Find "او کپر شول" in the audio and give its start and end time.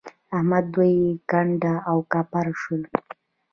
1.89-2.81